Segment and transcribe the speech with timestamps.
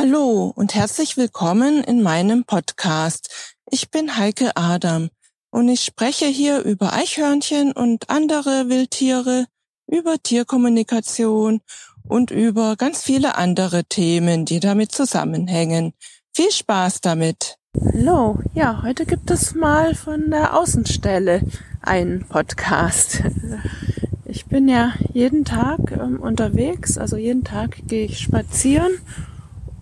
[0.00, 3.56] Hallo und herzlich willkommen in meinem Podcast.
[3.68, 5.08] Ich bin Heike Adam
[5.50, 9.46] und ich spreche hier über Eichhörnchen und andere Wildtiere,
[9.88, 11.62] über Tierkommunikation
[12.06, 15.94] und über ganz viele andere Themen, die damit zusammenhängen.
[16.32, 17.56] Viel Spaß damit!
[17.92, 21.42] Hallo, ja, heute gibt es mal von der Außenstelle
[21.82, 23.24] einen Podcast.
[24.26, 28.92] Ich bin ja jeden Tag ähm, unterwegs, also jeden Tag gehe ich spazieren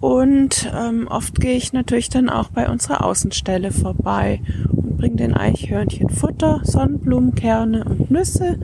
[0.07, 5.35] und ähm, oft gehe ich natürlich dann auch bei unserer Außenstelle vorbei und bringe den
[5.35, 8.57] Eichhörnchen Futter, Sonnenblumenkerne und Nüsse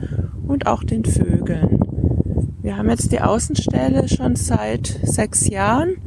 [0.47, 1.79] und auch den Vögeln.
[2.61, 5.97] Wir haben jetzt die Außenstelle schon seit sechs Jahren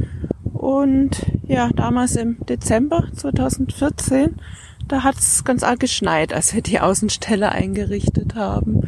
[0.54, 4.36] und ja, damals im Dezember 2014,
[4.88, 8.80] da hat es ganz arg geschneit, als wir die Außenstelle eingerichtet haben.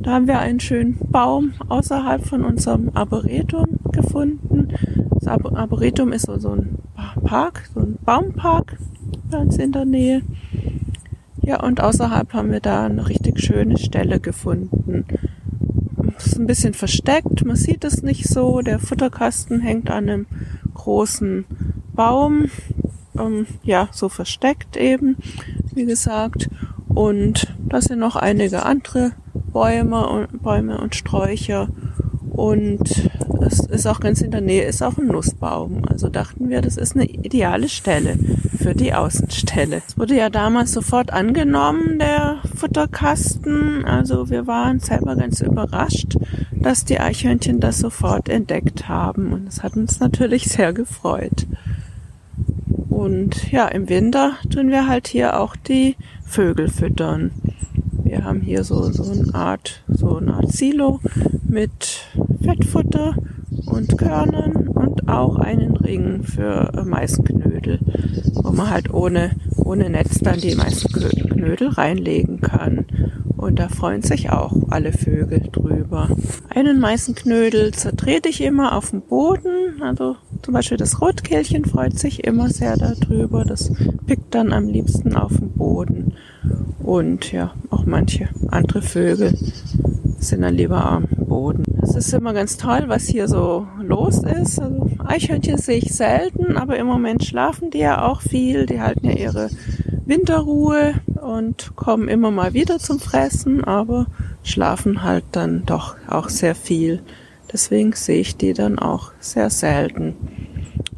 [0.00, 4.68] Da haben wir einen schönen Baum außerhalb von unserem Arboretum gefunden.
[5.10, 6.78] Das Arboretum ist so, so ein
[7.24, 8.78] Park, so ein Baumpark
[9.32, 10.22] uns in der Nähe.
[11.42, 15.04] Ja, und außerhalb haben wir da eine richtig schöne Stelle gefunden.
[16.18, 18.60] Ist ein bisschen versteckt, man sieht es nicht so.
[18.62, 20.26] Der Futterkasten hängt an einem
[20.74, 21.44] großen
[21.94, 22.46] Baum,
[23.18, 25.16] ähm, ja, so versteckt eben,
[25.74, 26.48] wie gesagt.
[26.88, 29.12] Und da sind noch einige andere
[29.52, 31.68] Bäume und, Bäume und Sträucher.
[32.30, 33.10] Und
[33.60, 35.82] ist auch ganz in der Nähe, ist auch ein Nussbaum.
[35.88, 38.18] Also dachten wir, das ist eine ideale Stelle
[38.58, 39.82] für die Außenstelle.
[39.86, 43.84] Es wurde ja damals sofort angenommen, der Futterkasten.
[43.84, 46.16] Also wir waren selber ganz überrascht,
[46.52, 49.32] dass die Eichhörnchen das sofort entdeckt haben.
[49.32, 51.46] Und es hat uns natürlich sehr gefreut.
[52.88, 57.30] Und ja, im Winter tun wir halt hier auch die Vögel füttern.
[58.04, 61.00] Wir haben hier so, so eine Art, so eine Art Silo
[61.48, 62.06] mit
[62.42, 63.14] Fettfutter
[63.66, 67.80] und Körnern und auch einen Ring für Meißenknödel,
[68.34, 72.86] wo man halt ohne, ohne Netz dann die Meißenknödel reinlegen kann.
[73.36, 76.08] Und da freuen sich auch alle Vögel drüber.
[76.48, 79.82] Einen Meißenknödel zertrete ich immer auf dem Boden.
[79.82, 83.44] Also zum Beispiel das Rotkehlchen freut sich immer sehr darüber.
[83.44, 83.70] Das
[84.06, 86.14] pickt dann am liebsten auf dem Boden.
[86.82, 89.36] Und ja, auch manche andere Vögel
[90.18, 91.65] sind dann lieber am Boden.
[91.96, 94.60] Ist immer ganz toll, was hier so los ist.
[94.60, 98.66] Also Eichhörnchen sehe ich selten, aber im Moment schlafen die ja auch viel.
[98.66, 99.48] Die halten ja ihre
[100.04, 104.08] Winterruhe und kommen immer mal wieder zum Fressen, aber
[104.42, 107.00] schlafen halt dann doch auch sehr viel.
[107.50, 110.14] Deswegen sehe ich die dann auch sehr selten.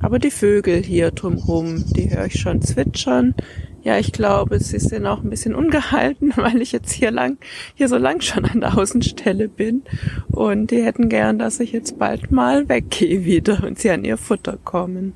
[0.01, 3.37] Aber die Vögel hier drumherum, die höre ich schon zwitschern.
[3.83, 7.39] Ja, ich glaube, sie sind auch ein bisschen ungehalten, weil ich jetzt hier lang,
[7.75, 9.83] hier so lang schon an der Außenstelle bin.
[10.29, 14.17] Und die hätten gern, dass ich jetzt bald mal weggehe wieder und sie an ihr
[14.17, 15.13] Futter kommen.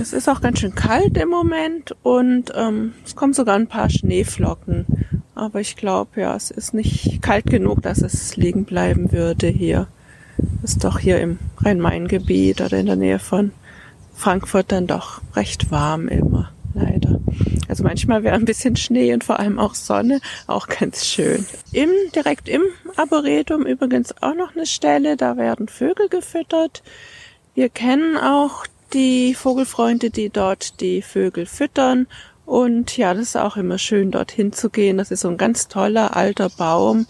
[0.00, 3.90] Es ist auch ganz schön kalt im Moment und ähm, es kommen sogar ein paar
[3.90, 4.86] Schneeflocken.
[5.34, 9.88] Aber ich glaube, ja, es ist nicht kalt genug, dass es liegen bleiben würde hier.
[10.62, 13.52] Ist doch hier im Rhein-Main-Gebiet oder in der Nähe von
[14.14, 16.50] Frankfurt dann doch recht warm immer.
[17.68, 21.46] Also manchmal wäre ein bisschen Schnee und vor allem auch Sonne auch ganz schön.
[21.72, 22.62] Im, direkt im
[22.96, 26.82] Arboretum übrigens auch noch eine Stelle, da werden Vögel gefüttert.
[27.54, 32.06] Wir kennen auch die Vogelfreunde, die dort die Vögel füttern.
[32.46, 34.98] Und ja, das ist auch immer schön, dorthin zu gehen.
[34.98, 37.06] Das ist so ein ganz toller alter Baum.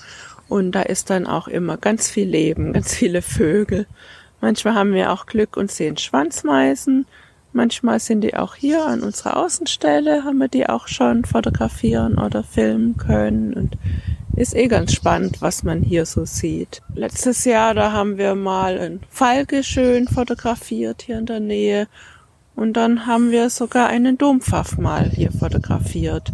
[0.48, 3.86] Und da ist dann auch immer ganz viel Leben, ganz viele Vögel.
[4.40, 7.06] Manchmal haben wir auch Glück und sehen Schwanzmeisen.
[7.56, 12.42] Manchmal sind die auch hier an unserer Außenstelle, haben wir die auch schon fotografieren oder
[12.42, 13.78] filmen können und
[14.34, 16.82] ist eh ganz spannend, was man hier so sieht.
[16.96, 21.86] Letztes Jahr, da haben wir mal ein Falke schön fotografiert hier in der Nähe
[22.56, 26.32] und dann haben wir sogar einen Dompfaff mal hier fotografiert.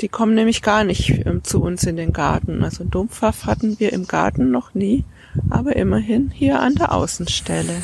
[0.00, 2.62] Die kommen nämlich gar nicht ähm, zu uns in den Garten.
[2.62, 5.04] Also einen Dompfaff hatten wir im Garten noch nie,
[5.50, 7.74] aber immerhin hier an der Außenstelle.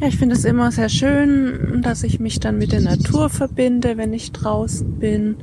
[0.00, 3.96] Ja, ich finde es immer sehr schön, dass ich mich dann mit der Natur verbinde,
[3.96, 5.36] wenn ich draußen bin,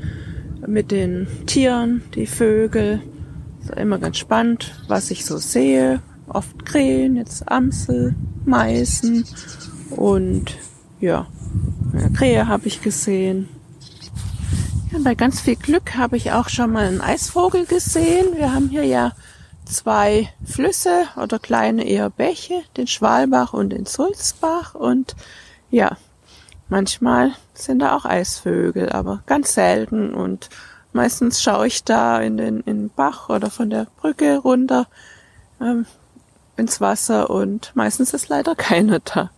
[0.66, 3.02] mit den Tieren, die Vögel.
[3.62, 6.02] Ist immer ganz spannend, was ich so sehe.
[6.28, 9.26] Oft Krähen, jetzt Amsel, Meißen
[9.92, 10.58] und
[11.00, 11.28] ja,
[12.14, 13.48] Krähe habe ich gesehen.
[14.92, 18.36] Ja, bei ganz viel Glück habe ich auch schon mal einen Eisvogel gesehen.
[18.36, 19.14] Wir haben hier ja
[19.68, 25.16] zwei Flüsse oder kleine eher Bäche, den Schwalbach und den Sulzbach und
[25.70, 25.98] ja,
[26.70, 30.50] manchmal sind da auch Eisvögel, aber ganz selten und
[30.94, 34.88] meistens schaue ich da in den, in den Bach oder von der Brücke runter.
[35.60, 35.86] Ähm,
[36.58, 39.30] ins Wasser und meistens ist leider keiner da.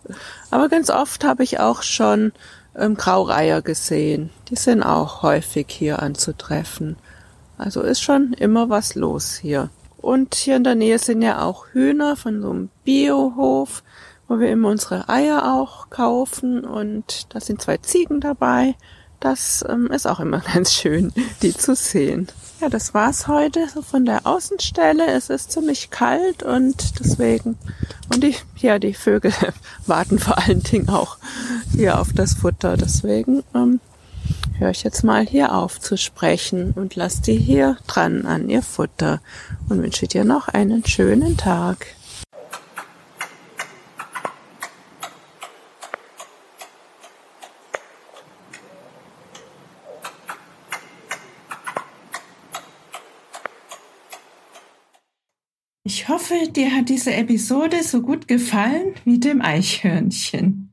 [0.50, 2.32] Aber ganz oft habe ich auch schon
[2.74, 4.30] ähm, Graureiher gesehen.
[4.48, 6.96] Die sind auch häufig hier anzutreffen.
[7.58, 9.68] Also ist schon immer was los hier.
[10.00, 13.82] Und hier in der Nähe sind ja auch Hühner von so einem Biohof,
[14.28, 16.64] wo wir immer unsere Eier auch kaufen.
[16.64, 18.74] Und da sind zwei Ziegen dabei.
[19.20, 21.12] Das ähm, ist auch immer ganz schön,
[21.42, 22.28] die zu sehen.
[22.60, 25.06] Ja, das war's heute so von der Außenstelle.
[25.06, 27.56] Es ist ziemlich kalt und deswegen,
[28.12, 29.32] und die, ja, die Vögel
[29.86, 31.18] warten vor allen Dingen auch
[31.74, 32.76] hier auf das Futter.
[32.76, 33.80] Deswegen ähm,
[34.60, 38.62] höre ich jetzt mal hier auf zu sprechen und lasse die hier dran an ihr
[38.62, 39.20] Futter
[39.68, 41.86] und wünsche dir noch einen schönen Tag.
[55.82, 60.72] Ich hoffe, dir hat diese Episode so gut gefallen wie dem Eichhörnchen.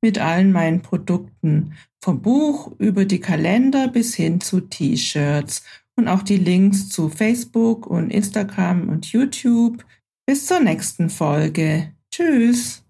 [0.00, 5.64] mit allen meinen Produkten, vom Buch über die Kalender bis hin zu T-Shirts
[5.96, 9.84] und auch die Links zu Facebook und Instagram und YouTube.
[10.26, 11.92] Bis zur nächsten Folge.
[12.10, 12.87] Tschüss.